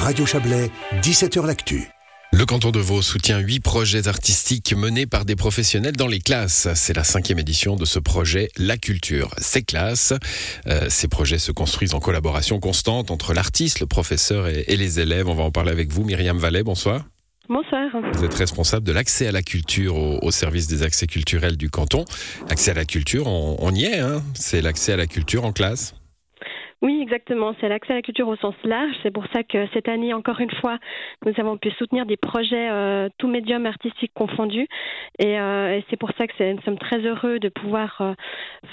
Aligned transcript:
Radio 0.00 0.24
Chablais, 0.24 0.70
17h 1.02 1.46
L'Actu. 1.46 1.90
Le 2.32 2.46
canton 2.46 2.70
de 2.70 2.78
Vaud 2.78 3.02
soutient 3.02 3.38
huit 3.38 3.60
projets 3.60 4.08
artistiques 4.08 4.74
menés 4.74 5.04
par 5.04 5.26
des 5.26 5.36
professionnels 5.36 5.94
dans 5.94 6.06
les 6.06 6.20
classes. 6.20 6.68
C'est 6.74 6.96
la 6.96 7.04
cinquième 7.04 7.38
édition 7.38 7.76
de 7.76 7.84
ce 7.84 7.98
projet 7.98 8.48
La 8.56 8.78
Culture. 8.78 9.28
Ces 9.36 9.62
classes, 9.62 10.14
euh, 10.66 10.86
ces 10.88 11.06
projets 11.06 11.38
se 11.38 11.52
construisent 11.52 11.92
en 11.92 12.00
collaboration 12.00 12.60
constante 12.60 13.10
entre 13.10 13.34
l'artiste, 13.34 13.80
le 13.80 13.86
professeur 13.86 14.48
et, 14.48 14.64
les 14.74 15.00
élèves. 15.00 15.28
On 15.28 15.34
va 15.34 15.42
en 15.44 15.50
parler 15.50 15.70
avec 15.70 15.92
vous, 15.92 16.02
Myriam 16.02 16.38
Vallet. 16.38 16.62
Bonsoir. 16.62 17.04
Bonsoir. 17.50 17.90
Vous 18.14 18.24
êtes 18.24 18.34
responsable 18.34 18.86
de 18.86 18.92
l'accès 18.92 19.26
à 19.26 19.32
la 19.32 19.42
culture 19.42 19.96
au, 19.96 20.30
service 20.30 20.66
des 20.66 20.82
accès 20.82 21.08
culturels 21.08 21.58
du 21.58 21.68
canton. 21.68 22.06
Accès 22.48 22.70
à 22.70 22.74
la 22.74 22.86
culture, 22.86 23.26
on, 23.26 23.74
y 23.74 23.84
est, 23.84 23.98
hein 23.98 24.22
c'est 24.32 24.62
l'accès 24.62 24.94
à 24.94 24.96
la 24.96 25.06
culture 25.06 25.44
en 25.44 25.52
classe. 25.52 25.94
Oui, 26.82 27.00
exactement. 27.02 27.54
C'est 27.60 27.68
l'accès 27.68 27.92
à 27.92 27.96
la 27.96 28.02
culture 28.02 28.26
au 28.26 28.36
sens 28.36 28.54
large. 28.64 28.94
C'est 29.02 29.10
pour 29.10 29.24
ça 29.34 29.42
que 29.42 29.66
cette 29.74 29.88
année, 29.88 30.14
encore 30.14 30.40
une 30.40 30.50
fois, 30.50 30.78
nous 31.26 31.32
avons 31.36 31.58
pu 31.58 31.70
soutenir 31.72 32.06
des 32.06 32.16
projets 32.16 32.70
euh, 32.70 33.08
tous 33.18 33.28
médiums 33.28 33.66
artistiques 33.66 34.12
confondus. 34.14 34.66
Euh, 35.22 35.76
et, 35.76 35.84
c'est 35.90 35.98
pour 35.98 36.10
ça 36.16 36.26
que 36.26 36.52
nous 36.52 36.62
sommes 36.62 36.78
très 36.78 37.00
heureux 37.00 37.38
de 37.38 37.50
pouvoir 37.50 37.96
euh, 38.00 38.14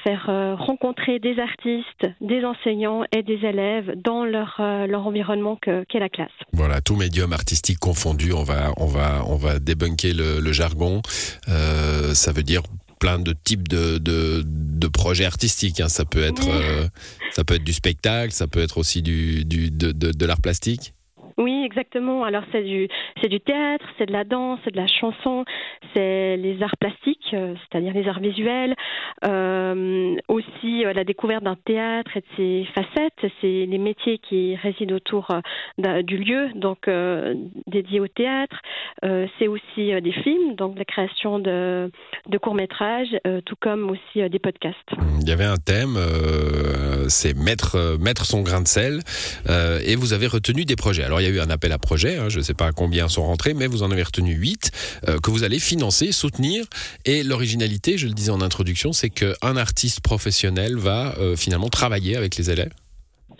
faire 0.04 0.28
rencontrer 0.58 1.20
des 1.20 1.38
artistes, 1.40 2.08
des 2.22 2.45
enseignants 2.45 3.04
et 3.12 3.23
des 3.23 3.45
élèves 3.45 3.94
dans 4.02 4.23
leur, 4.23 4.59
environnement 4.59 5.58
qu'est 5.58 6.00
la 6.00 6.09
classe. 6.09 6.31
Voilà, 6.53 6.81
tous 6.81 6.95
médiums 6.95 7.34
artistiques 7.34 7.80
confondus. 7.80 8.34
On 8.34 8.44
va, 8.44 9.59
débunker 9.59 10.14
le 10.14 10.52
jargon. 10.52 11.02
ça 11.05 12.31
veut 12.31 12.44
dire 12.44 12.62
plein 13.00 13.20
de 13.20 13.34
types 13.34 13.68
de, 13.68 13.98
de, 13.98 14.44
de 14.46 14.88
projets 14.88 15.26
artistiques. 15.26 15.80
Hein. 15.80 15.90
Ça 15.90 16.06
peut 16.06 16.24
être 16.24 16.48
euh, 16.50 16.88
ça 17.32 17.44
peut 17.44 17.56
être 17.56 17.64
du 17.64 17.73
spectacle, 17.73 18.32
ça 18.32 18.48
peut 18.48 18.62
être 18.62 18.78
aussi 18.78 19.02
du, 19.02 19.46
du 19.46 19.72
de, 19.72 19.92
de, 19.92 20.12
de 20.12 20.26
l'art 20.26 20.42
plastique. 20.42 20.94
Oui, 21.40 21.64
exactement. 21.64 22.23
Alors 22.23 22.42
c'est 22.52 22.64
du 22.64 22.88
c'est 23.22 23.30
du 23.30 23.40
théâtre, 23.40 23.86
c'est 23.98 24.08
de 24.08 24.12
la 24.12 24.23
danse, 24.23 24.60
c'est 24.64 24.72
de 24.72 24.78
la 24.78 24.88
chanson, 24.88 25.45
c'est 25.94 26.36
les 26.36 26.64
arts 26.64 26.78
plastiques, 26.78 27.31
euh, 27.34 27.54
c'est-à-dire 27.62 27.94
les 27.94 28.08
arts 28.08 28.20
visuels, 28.20 28.73
euh, 29.23 30.16
aussi 30.30 30.84
la 30.84 31.04
découverte 31.04 31.44
d'un 31.44 31.58
théâtre 31.64 32.17
et 32.17 32.22
de 32.22 32.26
ses 32.38 32.67
facettes, 32.73 33.32
c'est 33.39 33.67
les 33.67 33.78
métiers 33.78 34.17
qui 34.17 34.56
résident 34.56 34.95
autour 34.95 35.28
du 35.78 36.17
lieu, 36.17 36.50
donc 36.56 36.89
dédié 37.67 38.00
au 38.00 38.08
théâtre. 38.08 38.59
C'est 39.02 39.48
aussi 39.48 39.92
des 40.02 40.12
films, 40.23 40.56
donc 40.56 40.78
la 40.78 40.86
création 40.86 41.40
de, 41.40 41.92
de 42.28 42.38
courts 42.38 42.56
métrages, 42.56 43.16
tout 43.45 43.56
comme 43.59 43.89
aussi 43.89 44.30
des 44.30 44.39
podcasts. 44.39 44.78
Il 45.22 45.28
y 45.28 45.31
avait 45.31 45.45
un 45.45 45.58
thème, 45.58 45.98
c'est 47.08 47.36
mettre 47.36 47.98
mettre 48.00 48.26
son 48.26 48.42
grain 48.42 48.62
de 48.62 48.67
sel, 48.67 49.02
et 49.84 49.95
vous 49.95 50.14
avez 50.14 50.28
retenu 50.28 50.66
des 50.66 50.76
projets. 50.76 51.04
Alors 51.04 51.22
il 51.22 51.26
y 51.26 51.28
a 51.28 51.31
eu 51.31 51.39
un 51.39 51.50
appel 51.50 51.72
à 51.72 51.78
projet, 51.78 52.17
hein, 52.17 52.30
je 52.30 52.39
ne 52.39 52.44
sais 52.44 52.54
pas 52.54 52.72
combien 52.72 53.08
sont 53.08 53.23
rentrés, 53.23 53.54
mais 53.54 53.67
vous 53.67 53.84
en 53.84 53.92
avez 53.92 54.04
retenu 54.04 54.34
8 54.34 54.72
euh, 55.08 55.20
que 55.20 55.32
vous 55.32 55.44
allez 55.44 55.59
financer, 55.59 56.11
soutenir. 56.11 56.66
Et 57.06 57.23
l'originalité, 57.23 57.98
je 57.98 58.08
le 58.08 58.14
disais 58.14 58.32
en 58.32 58.42
introduction, 58.42 58.94
c'est 58.94 59.09
qu'un 59.09 59.58
artiste 59.58 60.02
professionnel 60.02 60.76
va 60.76 61.16
euh, 61.20 61.36
finalement 61.36 61.70
travailler 61.70 62.16
avec 62.16 62.38
les 62.38 62.50
élèves. 62.50 62.72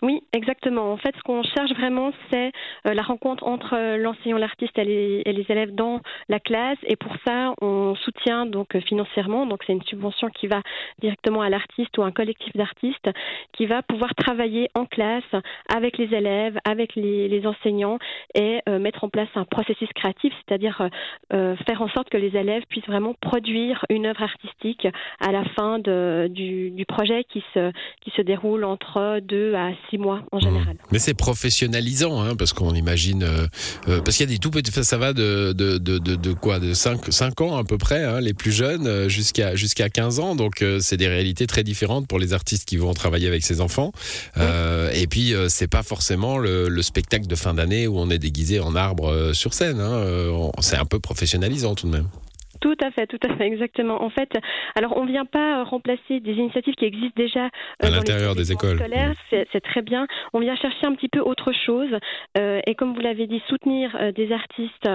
Oui, 0.04 0.22
exactement. 0.32 0.92
En 0.92 0.98
fait, 0.98 1.16
ce 1.18 1.24
qu'on 1.24 1.42
cherche 1.42 1.72
vraiment, 1.72 2.12
c'est 2.32 2.52
euh, 2.86 2.94
la 2.94 3.02
rencontre 3.02 3.44
entre 3.46 3.76
euh, 3.76 3.98
l'enseignant, 3.98 4.38
l'artiste 4.38 4.78
et 4.78 4.84
les, 4.84 5.46
élèves 5.50 5.74
dans 5.74 6.02
la 6.30 6.40
classe. 6.40 6.78
Et 6.84 6.96
pour 6.96 7.14
ça, 7.26 7.54
on 7.62 7.96
soutient 7.96 8.46
donc 8.46 8.76
euh, 8.76 8.82
financièrement. 8.82 9.48
Donc, 9.48 9.64
c'est 9.66 9.74
une 9.74 9.82
subvention 9.84 10.30
qui 10.30 10.46
va 10.46 10.62
directement 11.00 11.42
à 11.42 11.50
l'artiste 11.50 11.98
ou 11.98 12.04
à 12.04 12.06
un 12.06 12.12
collectif 12.12 12.56
d'artistes 12.56 13.10
qui 13.54 13.66
va 13.66 13.82
pouvoir 13.82 14.14
travailler 14.14 14.70
en 14.76 14.86
classe 14.86 15.24
avec 15.74 15.98
les 15.98 16.14
élèves, 16.14 16.60
avec 16.64 16.96
les, 16.96 17.28
enseignants 17.46 18.00
et 18.34 18.62
mettre 18.68 19.04
en 19.04 19.10
place 19.10 19.30
un 19.36 19.46
processus 19.46 19.88
créatif, 19.94 20.34
c'est-à-dire 20.38 20.90
faire 21.30 21.82
en 21.82 21.88
sorte 21.90 22.10
que 22.10 22.18
les 22.18 22.36
élèves 22.36 22.64
puissent 22.68 22.88
vraiment 22.88 23.14
produire 23.14 23.86
une 23.90 24.08
œuvre 24.08 24.24
artistique 24.24 24.88
à 25.22 25.32
la 25.32 25.46
fin 25.56 25.80
de, 25.80 26.28
du, 26.32 26.72
du, 26.72 26.86
projet 26.86 27.24
qui 27.26 27.44
se, 27.54 27.72
qui 28.02 28.10
se 28.12 28.22
déroule 28.22 28.64
entre 28.64 29.20
deux 29.22 29.54
à 29.54 29.72
six 29.90 29.98
mois 29.98 30.22
en 30.32 30.40
général. 30.40 30.74
Mmh. 30.76 30.88
Mais 30.92 31.00
c'est 31.00 31.14
professionnalisant, 31.14 32.22
hein, 32.22 32.36
parce 32.36 32.54
qu'on 32.54 32.74
imagine, 32.74 33.24
euh, 33.24 33.48
euh, 33.88 34.02
parce 34.02 34.18
qu'il 34.18 34.30
y 34.30 34.30
a 34.30 34.34
des 34.34 34.40
tout 34.40 34.52
petits, 34.52 34.72
ça 34.72 34.98
va 34.98 35.14
de, 35.14 35.54
de, 35.54 35.78
de, 35.78 35.98
de, 35.98 36.34
quoi, 36.34 36.60
de 36.60 36.74
5, 36.74 37.12
5 37.12 37.42
ans 37.42 37.58
à 37.58 37.64
peu 37.64 37.78
près, 37.78 38.04
hein, 38.04 38.20
les 38.20 38.34
plus 38.34 38.52
jeunes, 38.52 38.88
euh, 38.88 39.10
jusqu'à 39.10 39.56
jusqu'à 39.56 39.90
15 39.90 40.20
ans, 40.20 40.36
donc 40.36 40.64
c'est 40.80 40.98
des 40.98 41.08
réalités 41.08 41.48
très 41.48 41.64
différentes 41.64 42.08
pour 42.08 42.20
les 42.20 42.34
artistes 42.34 42.66
qui 42.66 42.78
vont 42.78 42.94
travailler 42.94 43.28
avec 43.28 43.44
ces 43.44 43.62
enfants. 43.62 43.92
et 44.38 45.08
puis 45.08 45.34
c'est 45.50 45.68
pas 45.68 45.84
forcément 45.84 46.38
le, 46.38 46.70
le, 46.70 46.82
spectacle 46.82 47.28
de 47.28 47.36
fin 47.36 47.54
d'année 47.54 47.88
où 47.88 47.98
on 47.98 48.10
est 48.10 48.18
déguisé 48.18 48.60
en 48.60 48.76
arbre 48.76 49.32
sur 49.34 49.54
scène. 49.54 49.80
Hein, 49.80 50.52
c'est 50.60 50.78
un 50.78 50.86
peu 50.86 51.00
professionnalisant 51.00 51.76
tout 51.76 51.88
de 51.88 51.92
même. 51.92 52.08
Tout 52.62 52.78
à 52.82 52.92
fait, 52.92 53.08
tout 53.08 53.20
à 53.24 53.36
fait, 53.36 53.46
exactement. 53.46 54.04
En 54.04 54.10
fait, 54.10 54.30
alors 54.76 54.98
on 54.98 55.06
ne 55.06 55.12
vient 55.12 55.26
pas 55.26 55.60
euh, 55.60 55.64
remplacer 55.64 56.20
des 56.20 56.34
initiatives 56.34 56.76
qui 56.76 56.86
existent 56.86 57.16
déjà 57.16 57.46
euh, 57.46 57.88
à 57.88 57.90
l'intérieur 57.90 58.36
des 58.36 58.52
écoles. 58.52 58.78
Scolaires, 58.78 59.16
c'est 59.30 59.62
très 59.62 59.82
bien. 59.82 60.08
On 60.34 60.40
vient 60.40 60.56
chercher 60.56 60.86
un 60.86 60.94
petit 60.94 61.10
peu 61.10 61.20
autre 61.20 61.52
chose 61.52 61.90
euh, 62.38 62.60
et 62.66 62.76
comme 62.76 62.94
vous 62.94 63.02
l'avez 63.02 63.28
dit, 63.28 63.42
soutenir 63.48 63.96
des 64.14 64.32
artistes 64.32 64.90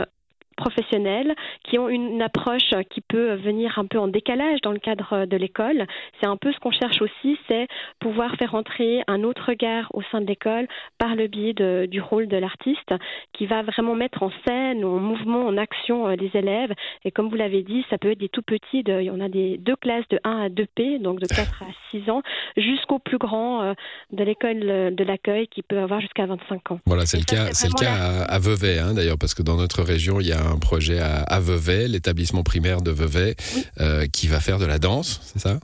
professionnels 0.62 1.34
qui 1.64 1.78
ont 1.78 1.88
une 1.88 2.22
approche 2.22 2.70
qui 2.90 3.00
peut 3.00 3.34
venir 3.34 3.78
un 3.78 3.86
peu 3.86 3.98
en 3.98 4.08
décalage 4.08 4.60
dans 4.62 4.72
le 4.72 4.78
cadre 4.78 5.26
de 5.26 5.36
l'école. 5.36 5.86
C'est 6.20 6.26
un 6.26 6.36
peu 6.36 6.52
ce 6.52 6.58
qu'on 6.60 6.70
cherche 6.70 7.00
aussi, 7.02 7.36
c'est 7.48 7.66
pouvoir 7.98 8.34
faire 8.36 8.54
entrer 8.54 9.02
un 9.08 9.22
autre 9.24 9.42
regard 9.48 9.88
au 9.92 10.02
sein 10.10 10.20
de 10.20 10.26
l'école 10.26 10.68
par 10.98 11.14
le 11.16 11.26
biais 11.26 11.54
du 11.86 12.00
rôle 12.00 12.28
de 12.28 12.36
l'artiste 12.36 12.94
qui 13.32 13.46
va 13.46 13.62
vraiment 13.62 13.94
mettre 13.94 14.22
en 14.22 14.30
scène, 14.46 14.84
en 14.84 14.98
mouvement, 14.98 15.46
en 15.46 15.56
action 15.56 16.08
euh, 16.08 16.16
les 16.16 16.30
élèves. 16.34 16.72
Et 17.04 17.10
comme 17.10 17.28
vous 17.28 17.36
l'avez 17.36 17.62
dit, 17.62 17.84
ça 17.90 17.98
peut 17.98 18.12
être 18.12 18.20
des 18.20 18.28
tout 18.28 18.42
petits, 18.42 18.82
de, 18.82 19.10
on 19.10 19.20
a 19.20 19.28
des 19.28 19.58
deux 19.58 19.76
classes 19.76 20.08
de 20.10 20.20
1 20.24 20.30
à 20.30 20.48
2P, 20.48 21.00
donc 21.00 21.20
de 21.20 21.26
4 21.26 21.62
à 21.62 21.66
6 21.90 22.10
ans, 22.10 22.22
jusqu'au 22.56 22.98
plus 22.98 23.18
grand 23.18 23.62
euh, 23.62 23.74
de 24.12 24.22
l'école 24.24 24.60
de 24.60 25.04
l'accueil 25.04 25.48
qui 25.48 25.62
peut 25.62 25.78
avoir 25.78 26.00
jusqu'à 26.00 26.26
25 26.26 26.72
ans. 26.72 26.80
Voilà, 26.86 27.06
c'est 27.06 27.18
le 27.18 27.24
cas, 27.24 27.52
c'est 27.52 27.68
le 27.68 27.74
cas 27.74 28.24
à, 28.28 28.38
Vevey, 28.38 28.78
hein, 28.78 28.94
d'ailleurs, 28.94 29.18
parce 29.18 29.34
que 29.34 29.42
dans 29.42 29.56
notre 29.56 29.82
région, 29.82 30.20
il 30.20 30.28
y 30.28 30.32
a 30.32 30.51
un 30.52 30.58
projet 30.58 30.98
à, 31.00 31.40
Vevey, 31.40 31.88
l'établissement 31.88 32.42
primaire 32.42 32.82
de 32.82 32.90
Vevey, 32.90 33.34
euh, 33.80 34.06
qui 34.06 34.28
va 34.28 34.40
faire 34.40 34.58
de 34.58 34.66
la 34.66 34.78
danse, 34.78 35.20
c'est 35.32 35.40
ça? 35.40 35.58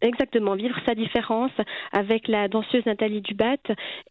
Exactement, 0.00 0.54
vivre 0.54 0.78
sa 0.86 0.94
différence 0.94 1.50
avec 1.92 2.28
la 2.28 2.46
danseuse 2.46 2.86
Nathalie 2.86 3.20
Dubat 3.20 3.56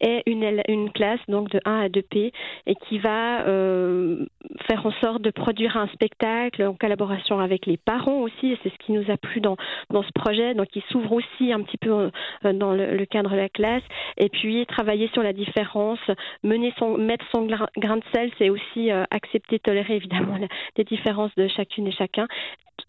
et 0.02 0.22
une, 0.26 0.62
une 0.68 0.92
classe 0.92 1.22
donc 1.30 1.50
de 1.50 1.62
1 1.64 1.80
à 1.80 1.88
2P 1.88 2.34
et 2.66 2.76
qui 2.76 3.00
va 3.00 3.48
euh, 3.48 4.26
faire 4.68 4.86
en 4.86 4.92
sorte 5.02 5.22
de 5.22 5.32
produire 5.32 5.78
un 5.78 5.88
spectacle 5.88 6.64
en 6.64 6.74
collaboration 6.74 7.40
avec 7.40 7.66
les 7.66 7.78
parents 7.78 8.20
aussi 8.20 8.52
et 8.52 8.60
c'est 8.64 8.70
ce 8.70 8.78
qui 8.80 8.92
nous 8.92 9.10
a 9.10 9.16
plu 9.16 9.40
dans, 9.40 9.56
dans 9.90 10.04
ce 10.04 10.12
projet. 10.14 10.54
Donc 10.56 10.68
il 10.76 10.84
s'ouvre 10.92 11.14
aussi 11.14 11.54
un 11.54 11.62
petit 11.62 11.78
peu 11.78 12.12
euh, 12.44 12.54
dans 12.54 12.74
le, 12.74 13.06
cadre 13.06 13.32
de 13.32 13.38
la 13.38 13.48
classe 13.48 13.84
et 14.18 14.28
puis 14.28 14.66
travailler 14.66 15.10
sur 15.14 15.24
la 15.24 15.32
différence, 15.32 16.00
mener 16.44 16.74
son, 16.78 16.98
mettre 16.98 17.26
son 17.34 17.46
grain 17.46 17.98
de 17.98 18.04
sel 18.14 18.30
c'est 18.38 18.50
aussi 18.50 18.92
euh, 18.92 19.06
accepter, 19.10 19.60
tolérer 19.60 19.96
évidemment 19.96 20.38
les 20.76 20.84
différences 20.84 21.34
de 21.38 21.48
chacune 21.48 21.88
et 21.88 21.92
chacun 21.92 22.28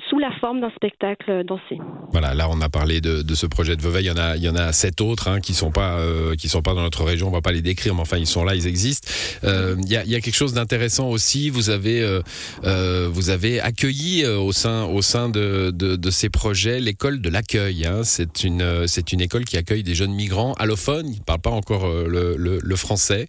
sous 0.09 0.19
la 0.19 0.31
forme 0.41 0.61
d'un 0.61 0.71
spectacle 0.71 1.45
dansé. 1.45 1.79
Voilà, 2.13 2.35
là 2.35 2.49
on 2.51 2.61
a 2.61 2.69
parlé 2.69 3.01
de, 3.01 3.35
ce 3.35 3.47
projet 3.47 3.77
de 3.77 3.83
Vevey, 3.83 4.03
il 4.03 4.07
y 4.07 4.11
en 4.11 4.17
a, 4.17 4.37
il 4.37 4.43
y 4.43 4.49
en 4.49 4.57
a 4.57 4.73
sept 4.73 5.01
autres 5.01 5.29
hein, 5.29 5.41
qui 5.41 5.55
sont 5.55 5.73
euh, 5.77 6.35
sont 6.37 6.63
pas 6.63 6.75
dans 6.75 6.83
notre 6.83 7.05
région, 7.05 7.29
on 7.29 7.31
va 7.31 7.41
pas 7.41 7.53
les 7.53 7.63
décrire, 7.63 7.95
mais 7.95 8.01
enfin 8.01 8.17
ils 8.17 8.27
sont 8.27 8.45
là, 8.45 8.55
ils 8.55 8.67
existent. 8.67 9.09
Euh, 9.45 9.77
il, 9.83 9.91
y 9.91 9.97
a, 9.97 10.21
quelque 10.21 10.35
chose 10.35 10.55
d'intéressant 10.55 11.09
aussi. 11.09 11.51
Vous 11.51 11.71
avez 11.71 12.03
euh, 12.03 13.61
accueilli 13.63 14.27
au 14.27 14.53
sein 14.53 15.29
de, 15.29 16.11
ces 16.11 16.31
projets 16.31 16.81
l'école 16.81 17.21
de 17.21 17.29
l'accueil. 17.29 17.85
Hein. 17.85 18.03
C'est 18.05 18.45
une 18.45 19.21
école 19.21 19.45
qui 19.45 19.57
accueille 19.57 19.83
des 19.83 19.95
jeunes 19.95 20.15
migrants 20.15 20.55
allophones, 20.55 21.09
ils 21.13 21.21
parlent 21.21 21.41
pas 21.41 21.51
encore 21.51 21.87
le, 21.87 22.37
le, 22.37 22.77
français. 22.77 23.27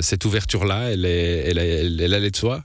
cette 0.00 0.24
ouverture 0.24 0.64
là, 0.64 0.90
elle 0.90 1.04
est 1.06 1.44
elle, 1.46 1.58
elle, 1.58 2.00
elle 2.00 2.14
allait 2.14 2.30
de 2.30 2.36
soi? 2.36 2.64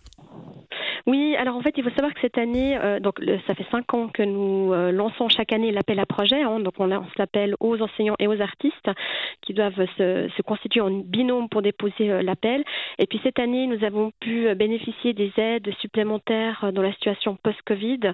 Alors 1.39 1.55
en 1.55 1.61
fait, 1.61 1.73
il 1.77 1.85
faut 1.85 1.89
savoir 1.91 2.13
que 2.13 2.19
cette 2.19 2.37
année, 2.37 2.77
euh, 2.77 2.99
donc 2.99 3.21
ça 3.47 3.55
fait 3.55 3.65
cinq 3.71 3.93
ans 3.93 4.09
que 4.09 4.23
nous 4.23 4.73
euh, 4.73 4.91
lançons 4.91 5.29
chaque 5.29 5.53
année 5.53 5.71
l'appel 5.71 5.97
à 6.01 6.05
projet. 6.05 6.41
Hein, 6.41 6.59
donc 6.59 6.73
on, 6.79 6.91
on 6.91 7.05
l'appelle 7.17 7.55
aux 7.61 7.81
enseignants 7.81 8.17
et 8.19 8.27
aux 8.27 8.41
artistes 8.41 8.91
qui 9.41 9.53
doivent 9.53 9.87
se, 9.97 10.27
se 10.35 10.41
constituer 10.41 10.81
en 10.81 10.91
binôme 10.91 11.47
pour 11.47 11.61
déposer 11.61 12.11
euh, 12.11 12.21
l'appel. 12.21 12.65
Et 12.97 13.07
puis 13.07 13.21
cette 13.23 13.39
année, 13.39 13.67
nous 13.67 13.85
avons 13.85 14.11
pu 14.19 14.53
bénéficier 14.53 15.13
des 15.13 15.31
aides 15.37 15.71
supplémentaires 15.79 16.71
dans 16.73 16.81
la 16.81 16.91
situation 16.91 17.37
post-Covid 17.41 18.11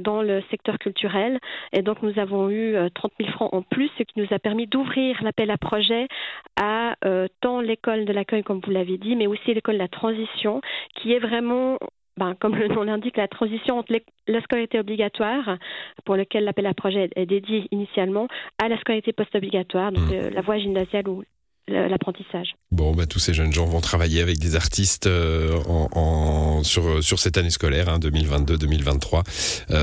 dans 0.00 0.20
le 0.20 0.42
secteur 0.50 0.78
culturel. 0.78 1.38
Et 1.72 1.80
donc 1.80 2.02
nous 2.02 2.18
avons 2.18 2.50
eu 2.50 2.76
30 2.94 3.12
000 3.18 3.32
francs 3.32 3.54
en 3.54 3.62
plus, 3.62 3.90
ce 3.96 4.02
qui 4.02 4.20
nous 4.20 4.26
a 4.32 4.38
permis 4.38 4.66
d'ouvrir 4.66 5.22
l'appel 5.22 5.50
à 5.50 5.56
projet 5.56 6.08
à 6.56 6.96
tant 7.40 7.60
l'école 7.60 8.04
de 8.04 8.12
l'accueil, 8.12 8.42
comme 8.42 8.60
vous 8.62 8.70
l'avez 8.70 8.98
dit, 8.98 9.16
mais 9.16 9.26
aussi 9.26 9.54
l'école 9.54 9.76
de 9.76 9.80
la 9.80 9.88
transition, 9.88 10.60
qui 10.94 11.14
est 11.14 11.18
vraiment 11.18 11.78
ben, 12.16 12.34
comme 12.40 12.56
le 12.56 12.68
nom 12.68 12.82
l'indique, 12.82 13.16
la 13.16 13.28
transition 13.28 13.78
entre 13.78 13.94
la 14.26 14.40
scolarité 14.42 14.78
obligatoire, 14.78 15.58
pour 16.04 16.16
lequel 16.16 16.44
l'appel 16.44 16.66
à 16.66 16.74
projet 16.74 17.10
est 17.14 17.26
dédié 17.26 17.66
initialement, 17.70 18.28
à 18.62 18.68
la 18.68 18.78
scolarité 18.78 19.12
post-obligatoire, 19.12 19.92
donc 19.92 20.08
mmh. 20.08 20.14
euh, 20.14 20.30
la 20.30 20.40
voie 20.40 20.58
gymnasiale 20.58 21.08
ou 21.08 21.22
l'apprentissage. 21.68 22.54
Bon, 22.70 22.94
bah, 22.94 23.06
tous 23.06 23.18
ces 23.18 23.34
jeunes 23.34 23.52
gens 23.52 23.66
vont 23.66 23.80
travailler 23.80 24.22
avec 24.22 24.38
des 24.38 24.54
artistes 24.54 25.08
en, 25.08 26.62
sur, 26.62 27.02
sur 27.02 27.18
cette 27.18 27.38
année 27.38 27.50
scolaire, 27.50 27.88
hein, 27.88 27.98
2022-2023. 27.98 29.24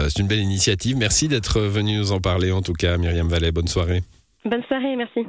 C'est 0.10 0.22
une 0.22 0.28
belle 0.28 0.40
initiative. 0.40 0.96
Merci 0.96 1.28
d'être 1.28 1.60
venu 1.60 1.98
nous 1.98 2.14
en 2.14 2.22
parler, 2.22 2.54
en 2.54 2.62
tout 2.62 2.72
cas, 2.72 2.98
Myriam 2.98 3.28
Vallet. 3.28 3.52
Bonne 3.52 3.68
soirée. 3.68 4.02
Bonne 4.46 4.64
soirée, 4.64 4.96
merci. 4.96 5.26